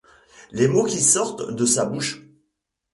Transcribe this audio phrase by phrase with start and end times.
[0.51, 2.23] Les mots qui sortent de sa bouche.